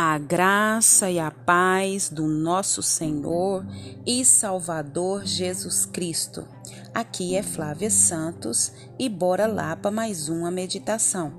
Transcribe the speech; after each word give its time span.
A 0.00 0.16
graça 0.16 1.10
e 1.10 1.18
a 1.18 1.28
paz 1.28 2.08
do 2.08 2.28
nosso 2.28 2.84
Senhor 2.84 3.66
e 4.06 4.24
Salvador 4.24 5.26
Jesus 5.26 5.84
Cristo. 5.84 6.46
Aqui 6.94 7.34
é 7.34 7.42
Flávia 7.42 7.90
Santos 7.90 8.72
e 8.96 9.08
bora 9.08 9.48
lá 9.48 9.74
para 9.74 9.90
mais 9.90 10.28
uma 10.28 10.52
meditação. 10.52 11.32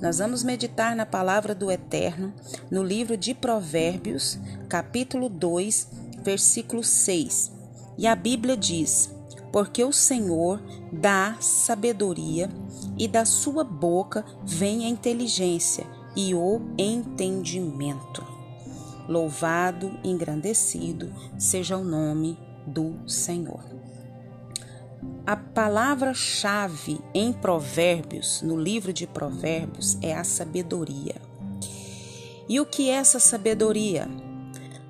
Nós 0.00 0.18
vamos 0.18 0.44
meditar 0.44 0.94
na 0.94 1.04
palavra 1.04 1.56
do 1.56 1.72
Eterno 1.72 2.32
no 2.70 2.84
livro 2.84 3.16
de 3.16 3.34
Provérbios, 3.34 4.38
capítulo 4.68 5.28
2, 5.28 5.88
versículo 6.22 6.84
6. 6.84 7.50
E 7.98 8.06
a 8.06 8.14
Bíblia 8.14 8.56
diz: 8.56 9.12
Porque 9.52 9.82
o 9.82 9.92
Senhor 9.92 10.62
dá 10.92 11.36
sabedoria 11.40 12.48
e 12.96 13.08
da 13.08 13.24
sua 13.24 13.64
boca 13.64 14.24
vem 14.44 14.86
a 14.86 14.88
inteligência 14.88 15.97
e 16.18 16.34
o 16.34 16.60
entendimento. 16.76 18.26
Louvado, 19.08 19.96
engrandecido 20.02 21.14
seja 21.38 21.76
o 21.76 21.84
nome 21.84 22.36
do 22.66 23.08
Senhor. 23.08 23.64
A 25.24 25.36
palavra-chave 25.36 27.00
em 27.14 27.32
Provérbios, 27.32 28.42
no 28.42 28.60
livro 28.60 28.92
de 28.92 29.06
Provérbios, 29.06 29.96
é 30.02 30.12
a 30.12 30.24
sabedoria. 30.24 31.14
E 32.48 32.58
o 32.58 32.66
que 32.66 32.90
é 32.90 32.94
essa 32.94 33.20
sabedoria? 33.20 34.08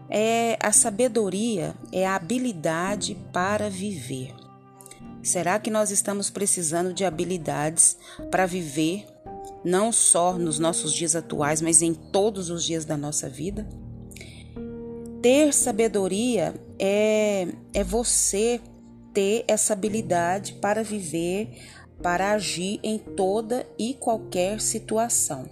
É 0.09 0.57
a 0.63 0.73
sabedoria 0.73 1.75
é 1.93 2.07
a 2.07 2.15
habilidade 2.15 3.15
para 3.35 3.69
viver. 3.69 4.35
Será 5.23 5.59
que 5.59 5.71
nós 5.71 5.91
estamos 5.91 6.31
precisando 6.31 6.95
de 6.95 7.05
habilidades 7.05 7.99
para 8.31 8.47
viver 8.47 9.05
não 9.69 9.93
só 9.93 10.33
nos 10.39 10.59
nossos 10.59 10.95
dias 10.95 11.15
atuais, 11.15 11.61
mas 11.61 11.83
em 11.83 11.93
todos 11.93 12.49
os 12.49 12.65
dias 12.65 12.87
da 12.87 12.97
nossa 12.97 13.29
vida? 13.29 13.69
Ter 15.21 15.53
sabedoria 15.53 16.55
é, 16.79 17.49
é 17.75 17.85
você 17.85 18.61
ter 19.13 19.45
essa 19.47 19.75
habilidade 19.75 20.55
para 20.55 20.83
viver, 20.83 21.51
para 22.03 22.33
agir 22.33 22.81
em 22.83 22.99
toda 22.99 23.67
e 23.79 23.93
qualquer 23.93 24.59
situação. 24.61 25.51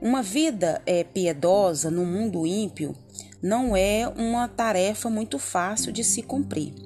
Uma 0.00 0.22
vida 0.22 0.80
é, 0.86 1.02
piedosa 1.02 1.90
no 1.90 2.04
mundo 2.04 2.46
ímpio 2.46 2.94
não 3.42 3.76
é 3.76 4.06
uma 4.06 4.46
tarefa 4.46 5.10
muito 5.10 5.38
fácil 5.38 5.90
de 5.90 6.04
se 6.04 6.22
cumprir. 6.22 6.85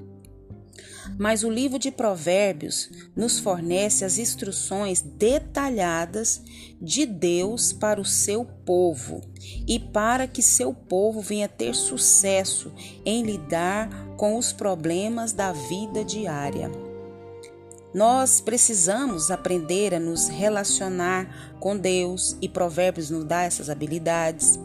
Mas 1.19 1.44
o 1.44 1.50
livro 1.50 1.78
de 1.78 1.91
Provérbios 1.91 2.91
nos 3.14 3.39
fornece 3.39 4.05
as 4.05 4.19
instruções 4.19 5.03
detalhadas 5.03 6.42
de 6.80 7.06
Deus 7.06 7.72
para 7.72 8.00
o 8.00 8.05
seu 8.05 8.44
povo 8.44 9.20
e 9.66 9.78
para 9.78 10.27
que 10.27 10.42
seu 10.42 10.72
povo 10.72 11.20
venha 11.20 11.48
ter 11.48 11.75
sucesso 11.75 12.72
em 13.05 13.22
lidar 13.22 13.88
com 14.16 14.36
os 14.36 14.53
problemas 14.53 15.33
da 15.33 15.53
vida 15.53 16.05
diária. 16.05 16.70
Nós 17.92 18.41
precisamos 18.41 19.33
aprender 19.33 19.94
a 19.94 19.98
nos 19.98 20.28
relacionar 20.28 21.56
com 21.58 21.77
Deus 21.77 22.36
e 22.41 22.48
Provérbios 22.48 23.11
nos 23.11 23.25
dá 23.25 23.42
essas 23.42 23.69
habilidades. 23.69 24.58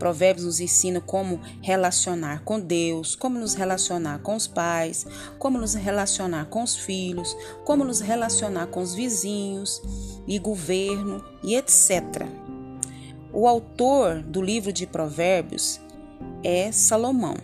Provérbios 0.00 0.46
nos 0.46 0.60
ensina 0.60 0.98
como 0.98 1.38
relacionar 1.60 2.42
com 2.42 2.58
Deus, 2.58 3.14
como 3.14 3.38
nos 3.38 3.52
relacionar 3.52 4.20
com 4.20 4.34
os 4.34 4.46
pais, 4.46 5.06
como 5.38 5.58
nos 5.58 5.74
relacionar 5.74 6.46
com 6.46 6.62
os 6.62 6.74
filhos, 6.74 7.36
como 7.66 7.84
nos 7.84 8.00
relacionar 8.00 8.68
com 8.68 8.80
os 8.80 8.94
vizinhos 8.94 9.82
e 10.26 10.38
governo 10.38 11.22
e 11.44 11.54
etc. 11.54 12.26
O 13.30 13.46
autor 13.46 14.22
do 14.22 14.40
livro 14.40 14.72
de 14.72 14.86
Provérbios 14.86 15.78
é 16.42 16.72
Salomão. 16.72 17.36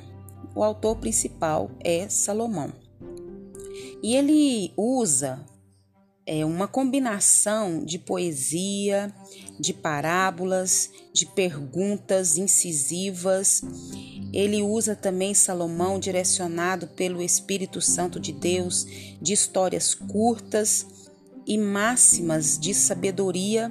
O 0.55 0.65
autor 0.65 0.97
principal 0.97 1.71
é 1.81 2.09
Salomão. 2.09 2.73
E 4.03 4.17
ele 4.17 4.73
usa 4.79 5.45
é 6.27 6.45
uma 6.45 6.67
combinação 6.67 7.85
de 7.85 8.01
poesia, 8.01 9.15
de 9.61 9.73
parábolas, 9.73 10.91
de 11.13 11.25
perguntas 11.25 12.37
incisivas. 12.37 13.63
Ele 14.33 14.61
usa 14.61 14.97
também 14.97 15.33
Salomão, 15.35 16.01
direcionado 16.01 16.89
pelo 16.89 17.23
Espírito 17.23 17.81
Santo 17.81 18.19
de 18.19 18.33
Deus, 18.33 18.85
de 19.23 19.33
histórias 19.33 19.95
curtas 19.95 20.85
e 21.47 21.57
máximas 21.57 22.59
de 22.59 22.75
sabedoria 22.75 23.71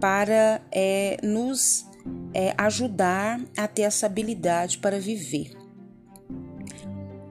para 0.00 0.60
é, 0.72 1.16
nos 1.22 1.86
é, 2.34 2.52
ajudar 2.58 3.40
a 3.56 3.68
ter 3.68 3.82
essa 3.82 4.06
habilidade 4.06 4.78
para 4.78 4.98
viver. 4.98 5.52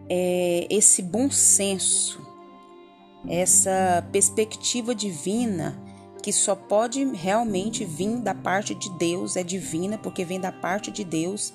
É, 0.09 0.68
esse 0.69 1.02
bom 1.02 1.29
senso 1.29 2.22
essa 3.28 4.06
perspectiva 4.11 4.94
divina 4.94 5.81
que 6.22 6.31
só 6.31 6.56
pode 6.56 7.03
realmente 7.03 7.84
vir 7.84 8.17
da 8.19 8.34
parte 8.34 8.73
de 8.73 8.89
Deus, 8.97 9.35
é 9.35 9.44
divina 9.44 9.97
porque 9.97 10.23
vem 10.23 10.39
da 10.39 10.53
parte 10.53 10.89
de 10.89 11.03
Deus 11.03 11.53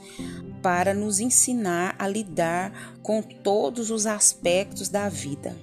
para 0.62 0.93
nos 0.93 1.21
ensinar 1.21 1.97
a 1.99 2.06
lidar 2.06 2.99
com 3.03 3.23
todos 3.23 3.91
os 3.91 4.06
aspectos 4.06 4.91
da 4.91 5.09
vida. 5.09 5.56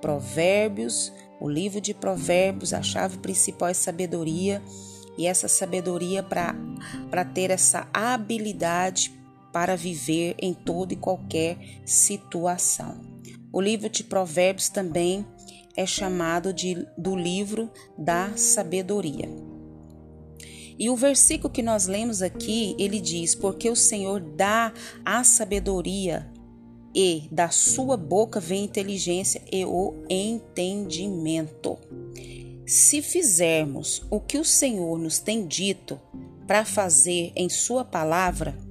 Provérbios, 0.00 1.12
o 1.38 1.46
livro 1.46 1.78
de 1.78 1.92
Provérbios, 1.92 2.72
a 2.72 2.82
chave 2.82 3.18
principal 3.18 3.68
é 3.68 3.74
sabedoria, 3.74 4.62
e 5.18 5.26
essa 5.26 5.48
sabedoria 5.48 6.22
para 6.22 7.24
ter 7.24 7.50
essa 7.50 7.86
habilidade 7.92 9.12
para 9.52 9.76
viver 9.76 10.36
em 10.38 10.52
toda 10.54 10.92
e 10.92 10.96
qualquer 10.96 11.58
situação. 11.84 13.15
O 13.56 13.60
livro 13.62 13.88
de 13.88 14.04
Provérbios 14.04 14.68
também 14.68 15.24
é 15.74 15.86
chamado 15.86 16.52
de, 16.52 16.86
do 16.98 17.16
livro 17.16 17.70
da 17.96 18.36
sabedoria. 18.36 19.30
E 20.78 20.90
o 20.90 20.94
versículo 20.94 21.50
que 21.50 21.62
nós 21.62 21.86
lemos 21.86 22.20
aqui, 22.20 22.76
ele 22.78 23.00
diz: 23.00 23.34
Porque 23.34 23.70
o 23.70 23.74
Senhor 23.74 24.20
dá 24.20 24.74
a 25.02 25.24
sabedoria, 25.24 26.30
e 26.94 27.30
da 27.32 27.48
sua 27.48 27.96
boca 27.96 28.38
vem 28.40 28.62
inteligência 28.62 29.40
e 29.50 29.64
o 29.64 30.04
entendimento. 30.10 31.78
Se 32.66 33.00
fizermos 33.00 34.04
o 34.10 34.20
que 34.20 34.36
o 34.36 34.44
Senhor 34.44 34.98
nos 34.98 35.18
tem 35.18 35.46
dito 35.46 35.98
para 36.46 36.66
fazer 36.66 37.32
em 37.34 37.48
Sua 37.48 37.86
palavra, 37.86 38.65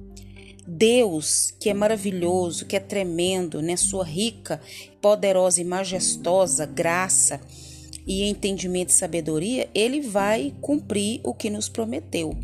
Deus, 0.66 1.54
que 1.60 1.70
é 1.70 1.74
maravilhoso, 1.74 2.66
que 2.66 2.76
é 2.76 2.80
tremendo, 2.80 3.62
né? 3.62 3.76
Sua 3.76 4.04
rica, 4.04 4.60
poderosa 5.00 5.60
e 5.60 5.64
majestosa 5.64 6.66
graça 6.66 7.40
e 8.06 8.24
entendimento 8.28 8.90
e 8.90 8.94
sabedoria, 8.94 9.68
ele 9.74 10.00
vai 10.00 10.54
cumprir 10.60 11.20
o 11.24 11.34
que 11.34 11.50
nos 11.50 11.68
prometeu. 11.68 12.36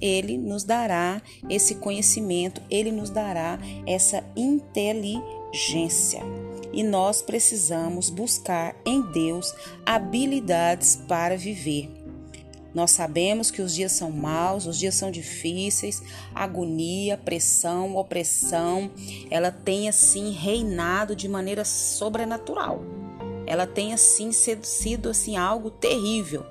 Ele 0.00 0.36
nos 0.36 0.62
dará 0.62 1.22
esse 1.48 1.76
conhecimento, 1.76 2.60
ele 2.70 2.92
nos 2.92 3.08
dará 3.08 3.58
essa 3.86 4.22
inteligência. 4.36 6.20
E 6.72 6.82
nós 6.82 7.22
precisamos 7.22 8.10
buscar 8.10 8.76
em 8.84 9.00
Deus 9.12 9.54
habilidades 9.86 10.96
para 11.08 11.36
viver. 11.36 11.95
Nós 12.76 12.90
sabemos 12.90 13.50
que 13.50 13.62
os 13.62 13.74
dias 13.74 13.92
são 13.92 14.10
maus, 14.10 14.66
os 14.66 14.78
dias 14.78 14.94
são 14.94 15.10
difíceis, 15.10 16.02
agonia, 16.34 17.16
pressão, 17.16 17.96
opressão, 17.96 18.90
ela 19.30 19.50
tem 19.50 19.88
assim 19.88 20.30
reinado 20.30 21.16
de 21.16 21.26
maneira 21.26 21.64
sobrenatural. 21.64 22.82
Ela 23.46 23.66
tem 23.66 23.94
assim 23.94 24.30
sido, 24.30 25.08
assim 25.08 25.38
algo 25.38 25.70
terrível. 25.70 26.44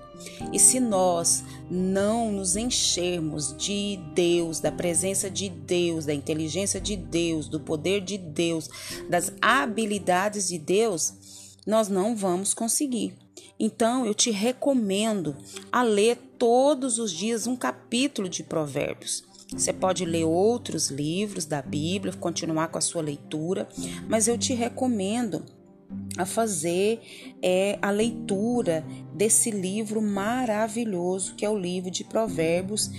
E 0.51 0.57
se 0.57 0.79
nós 0.79 1.43
não 1.69 2.31
nos 2.31 2.55
enchermos 2.55 3.55
de 3.55 3.99
Deus, 4.15 4.59
da 4.59 4.71
presença 4.71 5.29
de 5.29 5.47
Deus, 5.47 6.07
da 6.07 6.13
inteligência 6.15 6.81
de 6.81 6.95
Deus, 6.95 7.47
do 7.47 7.59
poder 7.59 8.01
de 8.01 8.17
Deus, 8.17 8.67
das 9.07 9.31
habilidades 9.39 10.47
de 10.47 10.57
Deus, 10.57 11.13
nós 11.67 11.87
não 11.87 12.15
vamos 12.15 12.51
conseguir. 12.51 13.13
Então 13.59 14.05
eu 14.05 14.13
te 14.13 14.31
recomendo 14.31 15.35
a 15.71 15.81
ler 15.81 16.17
todos 16.37 16.99
os 16.99 17.11
dias 17.11 17.47
um 17.47 17.55
capítulo 17.55 18.27
de 18.27 18.43
Provérbios. 18.43 19.23
Você 19.51 19.71
pode 19.71 20.03
ler 20.05 20.25
outros 20.25 20.89
livros 20.89 21.45
da 21.45 21.61
Bíblia, 21.61 22.13
continuar 22.13 22.67
com 22.67 22.77
a 22.77 22.81
sua 22.81 23.01
leitura, 23.01 23.69
mas 24.07 24.27
eu 24.27 24.37
te 24.37 24.53
recomendo 24.53 25.45
a 26.17 26.25
fazer 26.25 26.99
é, 27.41 27.77
a 27.81 27.91
leitura 27.91 28.83
desse 29.13 29.51
livro 29.51 30.01
maravilhoso 30.01 31.35
que 31.35 31.45
é 31.45 31.49
o 31.49 31.57
livro 31.57 31.91
de 31.91 32.03
Provérbios 32.03 32.89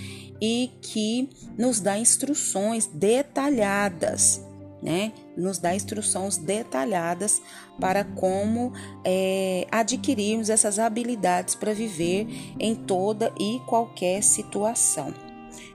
e 0.41 0.71
que 0.81 1.29
nos 1.57 1.79
dá 1.79 1.97
instruções 1.97 2.87
detalhadas 2.87 4.46
né? 4.81 5.11
Nos 5.35 5.57
dá 5.57 5.75
instruções 5.75 6.37
detalhadas 6.37 7.41
para 7.79 8.03
como 8.03 8.73
é, 9.03 9.67
adquirirmos 9.71 10.49
essas 10.49 10.79
habilidades 10.79 11.55
para 11.55 11.73
viver 11.73 12.27
em 12.59 12.75
toda 12.75 13.33
e 13.39 13.59
qualquer 13.65 14.21
situação. 14.21 15.13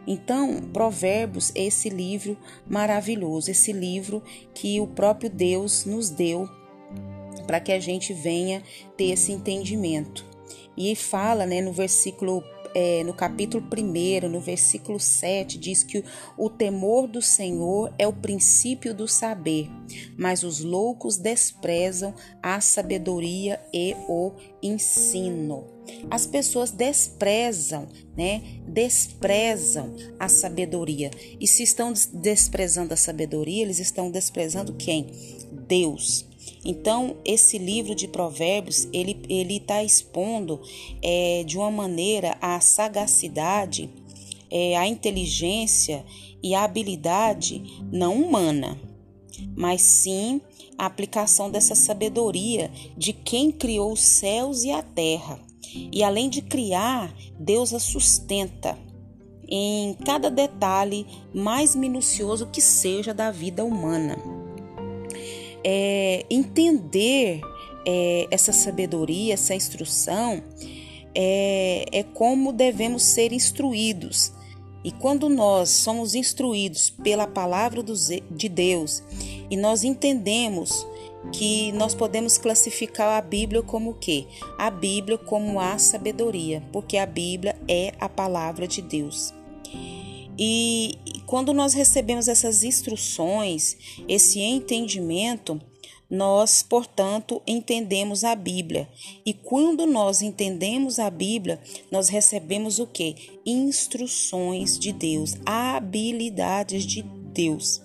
Então, 0.06 0.60
Provérbios 0.72 1.52
esse 1.54 1.88
livro 1.88 2.36
maravilhoso, 2.68 3.50
esse 3.50 3.72
livro 3.72 4.22
que 4.54 4.80
o 4.80 4.86
próprio 4.86 5.30
Deus 5.30 5.84
nos 5.84 6.10
deu 6.10 6.48
para 7.46 7.60
que 7.60 7.72
a 7.72 7.80
gente 7.80 8.12
venha 8.12 8.62
ter 8.96 9.10
esse 9.10 9.32
entendimento. 9.32 10.24
E 10.76 10.96
fala, 10.96 11.44
né, 11.46 11.60
no 11.60 11.72
versículo 11.72 12.42
é, 12.74 13.02
no 13.04 13.12
capítulo 13.12 13.64
1, 13.64 14.28
no 14.28 14.40
versículo 14.40 14.98
7, 14.98 15.58
diz 15.58 15.82
que 15.82 16.04
o 16.36 16.48
temor 16.48 17.06
do 17.06 17.20
Senhor 17.20 17.92
é 17.98 18.06
o 18.06 18.12
princípio 18.12 18.94
do 18.94 19.06
saber, 19.06 19.70
mas 20.16 20.42
os 20.42 20.60
loucos 20.60 21.16
desprezam 21.16 22.14
a 22.42 22.60
sabedoria 22.60 23.60
e 23.72 23.94
o 24.08 24.32
ensino. 24.62 25.64
As 26.10 26.26
pessoas 26.26 26.70
desprezam, 26.70 27.88
né? 28.16 28.60
Desprezam 28.66 29.94
a 30.18 30.28
sabedoria. 30.28 31.10
E 31.40 31.46
se 31.46 31.62
estão 31.62 31.92
desprezando 32.12 32.94
a 32.94 32.96
sabedoria, 32.96 33.62
eles 33.62 33.80
estão 33.80 34.10
desprezando 34.10 34.74
quem? 34.74 35.06
Deus. 35.66 36.31
Então, 36.64 37.16
esse 37.24 37.58
livro 37.58 37.94
de 37.94 38.06
Provérbios, 38.06 38.88
ele 38.92 39.20
ele 39.28 39.56
está 39.56 39.82
expondo 39.82 40.60
é, 41.02 41.42
de 41.44 41.58
uma 41.58 41.70
maneira 41.70 42.36
a 42.40 42.60
sagacidade, 42.60 43.90
é, 44.50 44.76
a 44.76 44.86
inteligência 44.86 46.04
e 46.42 46.54
a 46.54 46.64
habilidade 46.64 47.62
não 47.92 48.22
humana, 48.22 48.78
mas 49.56 49.82
sim 49.82 50.40
a 50.78 50.86
aplicação 50.86 51.50
dessa 51.50 51.74
sabedoria 51.74 52.70
de 52.96 53.12
quem 53.12 53.50
criou 53.50 53.92
os 53.92 54.00
céus 54.00 54.62
e 54.64 54.70
a 54.70 54.82
terra. 54.82 55.40
E 55.90 56.02
além 56.02 56.28
de 56.28 56.42
criar, 56.42 57.14
Deus 57.38 57.72
a 57.72 57.78
sustenta 57.78 58.78
em 59.48 59.94
cada 60.04 60.30
detalhe 60.30 61.06
mais 61.34 61.74
minucioso 61.74 62.46
que 62.46 62.60
seja 62.60 63.12
da 63.12 63.30
vida 63.30 63.64
humana 63.64 64.41
é, 65.64 66.24
entender 66.30 67.40
é, 67.86 68.26
essa 68.30 68.52
sabedoria, 68.52 69.34
essa 69.34 69.54
instrução, 69.54 70.42
é, 71.14 71.84
é 71.92 72.02
como 72.02 72.52
devemos 72.52 73.02
ser 73.02 73.32
instruídos. 73.32 74.32
E 74.84 74.90
quando 74.90 75.28
nós 75.28 75.68
somos 75.68 76.14
instruídos 76.14 76.90
pela 76.90 77.26
palavra 77.26 77.82
de 78.30 78.48
Deus 78.48 79.02
e 79.48 79.56
nós 79.56 79.84
entendemos 79.84 80.84
que 81.30 81.70
nós 81.72 81.94
podemos 81.94 82.36
classificar 82.36 83.16
a 83.16 83.20
Bíblia 83.20 83.62
como 83.62 83.90
o 83.90 83.94
quê? 83.94 84.26
A 84.58 84.70
Bíblia 84.70 85.16
como 85.16 85.60
a 85.60 85.78
sabedoria, 85.78 86.62
porque 86.72 86.96
a 86.96 87.06
Bíblia 87.06 87.56
é 87.68 87.92
a 88.00 88.08
palavra 88.08 88.66
de 88.66 88.82
Deus. 88.82 89.32
E 90.38 90.98
quando 91.26 91.52
nós 91.52 91.74
recebemos 91.74 92.28
essas 92.28 92.64
instruções, 92.64 93.76
esse 94.08 94.40
entendimento, 94.40 95.60
nós, 96.12 96.62
portanto, 96.62 97.40
entendemos 97.46 98.22
a 98.22 98.34
Bíblia. 98.34 98.86
E 99.24 99.32
quando 99.32 99.86
nós 99.86 100.20
entendemos 100.20 100.98
a 100.98 101.08
Bíblia, 101.08 101.58
nós 101.90 102.10
recebemos 102.10 102.78
o 102.78 102.86
que? 102.86 103.40
Instruções 103.46 104.78
de 104.78 104.92
Deus, 104.92 105.36
habilidades 105.46 106.84
de 106.84 107.02
Deus. 107.02 107.80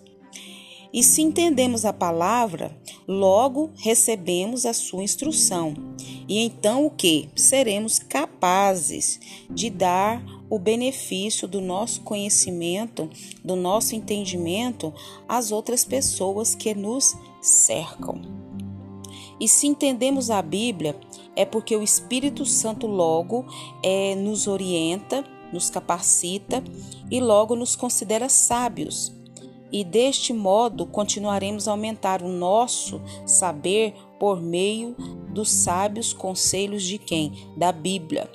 E 0.94 1.04
se 1.04 1.22
entendemos 1.22 1.86
a 1.86 1.94
palavra, 1.94 2.76
logo 3.08 3.72
recebemos 3.78 4.66
a 4.66 4.74
sua 4.74 5.04
instrução. 5.04 5.74
E 6.28 6.40
então 6.40 6.86
o 6.86 6.90
que? 6.90 7.30
Seremos 7.36 8.00
capazes 8.00 9.20
de 9.50 9.70
dar 9.70 10.22
o 10.50 10.58
benefício 10.58 11.48
do 11.48 11.60
nosso 11.60 12.02
conhecimento, 12.02 13.10
do 13.44 13.56
nosso 13.56 13.96
entendimento 13.96 14.94
às 15.28 15.52
outras 15.52 15.84
pessoas 15.84 16.56
que 16.56 16.74
nos 16.74 17.16
cercam. 17.42 18.22
E 19.40 19.48
se 19.48 19.68
entendemos 19.68 20.30
a 20.30 20.42
Bíblia, 20.42 20.96
é 21.36 21.46
porque 21.46 21.76
o 21.76 21.84
Espírito 21.84 22.46
Santo 22.46 22.88
logo 22.88 23.46
é, 23.84 24.16
nos 24.16 24.48
orienta, 24.48 25.24
nos 25.54 25.70
capacita 25.70 26.64
e 27.12 27.20
logo 27.20 27.56
nos 27.56 27.76
considera 27.76 28.30
sábios. 28.30 29.14
E 29.72 29.84
deste 29.84 30.34
modo 30.34 30.86
continuaremos 30.86 31.68
a 31.68 31.72
aumentar 31.72 32.24
o 32.24 32.30
nosso 32.30 33.02
saber 33.26 33.94
por 34.18 34.42
meio 34.42 34.96
dos 35.30 35.50
sábios 35.50 36.14
conselhos 36.14 36.84
de 36.84 36.98
quem? 36.98 37.34
Da 37.56 37.72
Bíblia. 37.72 38.30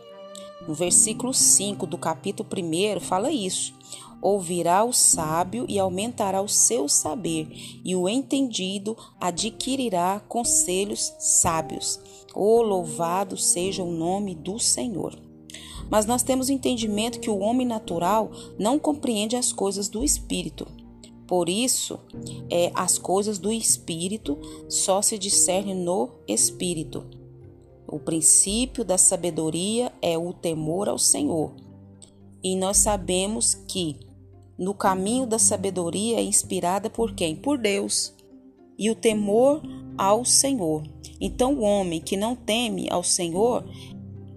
No 0.67 0.75
versículo 0.75 1.35
5 1.35 1.87
do 1.87 1.99
capítulo 1.99 2.49
1 2.49 3.01
fala 3.01 3.33
isso. 3.33 3.75
Ouvirá 4.21 4.85
o 4.85 4.93
sábio 4.93 5.67
e 5.69 5.81
aumentará 5.81 6.41
o 6.41 6.49
seu 6.49 6.89
saber, 6.89 7.49
e 7.85 7.97
o 7.97 8.09
entendido 8.09 8.97
adquirirá 9.21 10.21
conselhos 10.29 11.13
sábios. 11.19 11.99
Oh, 12.33 12.63
louvado 12.63 13.37
seja 13.37 13.83
o 13.83 13.91
nome 13.91 14.37
do 14.37 14.61
Senhor. 14.61 15.19
Mas 15.91 16.07
nós 16.07 16.23
temos 16.23 16.49
entendimento 16.49 17.19
que 17.19 17.29
o 17.29 17.41
homem 17.41 17.67
natural 17.67 18.31
não 18.57 18.79
compreende 18.79 19.35
as 19.35 19.53
coisas 19.53 19.89
do 19.89 20.05
espírito. 20.05 20.69
Por 21.27 21.49
isso, 21.49 21.99
é, 22.49 22.71
as 22.75 22.99
coisas 22.99 23.39
do 23.39 23.51
espírito 23.51 24.39
só 24.69 25.03
se 25.03 25.19
discernem 25.19 25.75
no 25.75 26.11
espírito. 26.29 27.22
O 27.93 27.99
princípio 27.99 28.87
da 28.87 28.97
sabedoria 28.97 29.93
é 30.01 30.17
o 30.17 30.33
temor 30.33 30.89
ao 30.89 30.99
Senhor. 30.99 31.53
E 32.43 32.57
nós 32.57 32.79
sabemos 32.79 33.53
que 33.69 34.01
no 34.59 34.73
caminho 34.73 35.27
da 35.27 35.39
sabedoria 35.39 36.17
é 36.17 36.23
inspirada 36.23 36.89
por 36.89 37.15
quem? 37.15 37.37
Por 37.37 37.59
Deus. 37.59 38.15
E 38.79 38.89
o 38.89 38.95
temor 38.95 39.61
ao 39.99 40.25
Senhor. 40.25 40.85
Então, 41.21 41.53
o 41.53 41.61
homem 41.61 42.01
que 42.01 42.17
não 42.17 42.35
teme 42.35 42.89
ao 42.91 43.03
Senhor 43.03 43.63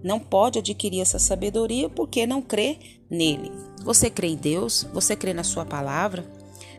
não 0.04 0.20
pode 0.20 0.58
adquirir 0.58 1.00
essa 1.00 1.18
sabedoria 1.18 1.88
porque 1.88 2.26
não 2.26 2.42
crê 2.42 3.00
nele. 3.10 3.50
Você 3.82 4.10
crê 4.10 4.28
em 4.28 4.36
Deus? 4.36 4.86
Você 4.92 5.16
crê 5.16 5.32
na 5.32 5.42
Sua 5.42 5.64
palavra? 5.64 6.30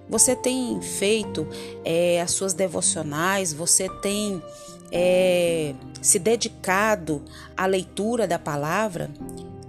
Você 0.09 0.35
tem 0.35 0.81
feito 0.81 1.47
é, 1.83 2.21
as 2.21 2.31
suas 2.31 2.53
devocionais? 2.53 3.53
Você 3.53 3.89
tem 4.01 4.41
é, 4.91 5.73
se 6.01 6.19
dedicado 6.19 7.23
à 7.55 7.65
leitura 7.65 8.27
da 8.27 8.39
palavra, 8.39 9.09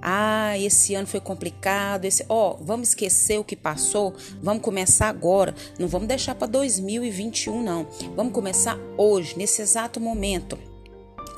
ah, 0.00 0.56
esse 0.58 0.94
ano 0.94 1.06
foi 1.06 1.20
complicado, 1.20 2.04
esse, 2.04 2.24
ó, 2.28 2.52
oh, 2.52 2.64
vamos 2.64 2.90
esquecer 2.90 3.38
o 3.38 3.44
que 3.44 3.56
passou, 3.56 4.14
vamos 4.40 4.62
começar 4.62 5.08
agora, 5.08 5.54
não 5.78 5.88
vamos 5.88 6.06
deixar 6.06 6.34
para 6.34 6.46
2021 6.46 7.62
não. 7.62 7.86
Vamos 8.14 8.32
começar 8.32 8.78
hoje, 8.96 9.36
nesse 9.36 9.60
exato 9.60 10.00
momento. 10.00 10.58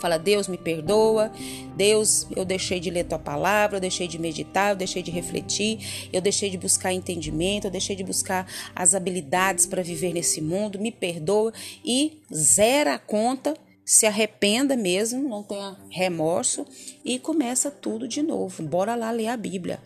Fala, 0.00 0.19
Deus 0.19 0.49
me 0.49 0.57
perdoa, 0.57 1.30
Deus, 1.76 2.26
eu 2.35 2.45
deixei 2.45 2.80
de 2.80 2.90
ler 2.90 3.04
tua 3.04 3.19
palavra, 3.19 3.76
eu 3.76 3.80
deixei 3.80 4.09
de 4.09 4.19
meditar, 4.19 4.71
eu 4.71 4.76
deixei 4.76 5.02
de 5.02 5.11
refletir, 5.11 6.09
eu 6.12 6.21
deixei 6.21 6.50
de 6.50 6.59
buscar 6.59 6.92
entendimento, 6.92 7.66
eu 7.66 7.71
deixei 7.71 7.95
de 7.95 8.02
buscar 8.02 8.47
as 8.75 8.95
habilidades 8.95 9.66
para 9.66 9.83
viver 9.83 10.12
nesse 10.12 10.40
mundo, 10.40 10.78
me 10.78 10.90
perdoa 10.90 11.52
e 11.85 12.19
zera 12.33 12.95
a 12.95 12.99
conta 12.99 13.54
se 13.90 14.07
arrependa 14.07 14.76
mesmo, 14.76 15.28
não 15.28 15.42
tenha 15.42 15.76
remorso 15.90 16.64
e 17.04 17.19
começa 17.19 17.73
tudo 17.73 18.07
de 18.07 18.23
novo. 18.23 18.62
Bora 18.62 18.95
lá 18.95 19.11
ler 19.11 19.26
a 19.26 19.37
Bíblia. 19.37 19.80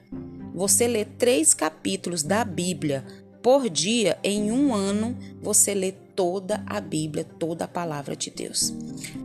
Você 0.55 0.87
lê 0.87 1.07
três 1.07 1.55
capítulos 1.55 2.23
da 2.23 2.45
Bíblia 2.45 3.03
por 3.43 3.69
dia, 3.71 4.19
em 4.23 4.53
um 4.53 4.75
ano, 4.75 5.17
você 5.41 5.73
lê 5.75 5.93
toda 5.93 6.63
a 6.67 6.81
Bíblia, 6.81 7.25
toda 7.25 7.65
a 7.65 7.69
palavra 7.69 8.15
de 8.15 8.31
Deus. 8.31 8.73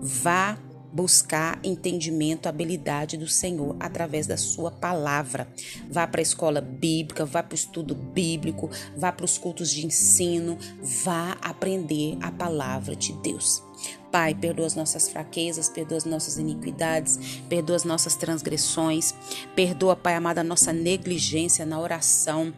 Vá 0.02 0.58
buscar 0.92 1.60
entendimento, 1.64 2.48
habilidade 2.48 3.18
do 3.18 3.28
Senhor 3.28 3.76
através 3.80 4.28
da 4.28 4.38
sua 4.38 4.72
palavra. 4.72 5.48
Vá 5.90 6.08
para 6.08 6.22
a 6.22 6.24
escola 6.24 6.62
bíblica, 6.62 7.26
vá 7.26 7.44
para 7.44 7.54
o 7.54 7.56
estudo 7.56 7.96
bíblico, 7.96 8.70
vá 8.96 9.12
para 9.12 9.26
os 9.26 9.38
cultos 9.38 9.70
de 9.72 9.86
ensino, 9.86 10.58
vá 11.04 11.38
aprender 11.42 12.18
a 12.22 12.32
palavra 12.32 12.96
de 12.96 13.14
Deus. 13.14 13.64
Pai, 14.12 14.34
perdoa 14.34 14.66
as 14.66 14.76
nossas 14.76 15.08
fraquezas, 15.08 15.70
perdoa 15.70 15.98
as 15.98 16.06
nossas 16.06 16.38
iniquidades, 16.38 17.42
perdoa 17.48 17.76
as 17.76 17.84
nossas 17.84 18.16
transgressões, 18.16 19.14
perdoa, 19.56 19.96
Pai 19.96 20.16
amado, 20.16 20.40
a 20.40 20.44
nossa 20.44 20.74
negligência 20.74 21.66
na 21.66 21.80
oração. 21.80 22.54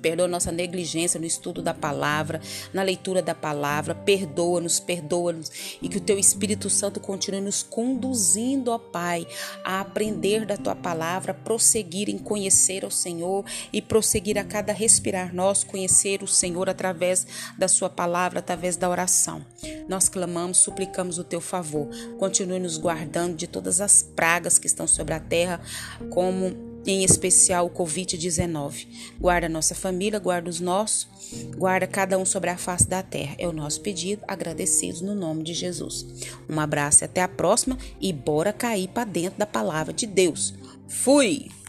Perdoa 0.00 0.28
nossa 0.28 0.50
negligência 0.52 1.20
no 1.20 1.26
estudo 1.26 1.62
da 1.62 1.74
palavra, 1.74 2.40
na 2.72 2.82
leitura 2.82 3.22
da 3.22 3.34
palavra. 3.34 3.94
Perdoa-nos, 3.94 4.80
perdoa-nos. 4.80 5.78
E 5.80 5.88
que 5.88 5.98
o 5.98 6.00
teu 6.00 6.18
Espírito 6.18 6.68
Santo 6.70 7.00
continue 7.00 7.40
nos 7.40 7.62
conduzindo, 7.62 8.70
ó 8.70 8.78
Pai, 8.78 9.26
a 9.64 9.80
aprender 9.80 10.44
da 10.44 10.56
tua 10.56 10.74
palavra, 10.74 11.34
prosseguir 11.34 12.08
em 12.08 12.18
conhecer 12.18 12.84
o 12.84 12.90
Senhor 12.90 13.44
e 13.72 13.80
prosseguir 13.80 14.38
a 14.38 14.44
cada 14.44 14.72
respirar 14.72 15.34
nós 15.34 15.64
conhecer 15.64 16.22
o 16.22 16.26
Senhor 16.26 16.68
através 16.68 17.26
da 17.58 17.68
sua 17.68 17.88
palavra, 17.88 18.40
através 18.40 18.76
da 18.76 18.88
oração. 18.88 19.44
Nós 19.88 20.08
clamamos, 20.08 20.58
suplicamos 20.58 21.18
o 21.18 21.24
teu 21.24 21.40
favor. 21.40 21.88
Continue 22.18 22.58
nos 22.58 22.76
guardando 22.76 23.36
de 23.36 23.46
todas 23.46 23.80
as 23.80 24.02
pragas 24.02 24.58
que 24.58 24.66
estão 24.66 24.86
sobre 24.86 25.14
a 25.14 25.20
terra, 25.20 25.60
como 26.10 26.69
em 26.86 27.04
especial 27.04 27.66
o 27.66 27.70
Covid-19. 27.70 28.86
Guarda 29.20 29.48
nossa 29.48 29.74
família, 29.74 30.18
guarda 30.18 30.48
os 30.48 30.60
nossos, 30.60 31.08
guarda 31.56 31.86
cada 31.86 32.18
um 32.18 32.24
sobre 32.24 32.50
a 32.50 32.56
face 32.56 32.88
da 32.88 33.02
terra. 33.02 33.34
É 33.38 33.46
o 33.46 33.52
nosso 33.52 33.80
pedido, 33.80 34.22
agradecidos 34.26 35.00
no 35.00 35.14
nome 35.14 35.42
de 35.42 35.54
Jesus. 35.54 36.06
Um 36.48 36.58
abraço 36.58 37.04
e 37.04 37.06
até 37.06 37.22
a 37.22 37.28
próxima 37.28 37.78
e 38.00 38.12
bora 38.12 38.52
cair 38.52 38.88
para 38.88 39.04
dentro 39.04 39.38
da 39.38 39.46
palavra 39.46 39.92
de 39.92 40.06
Deus. 40.06 40.54
Fui! 40.88 41.59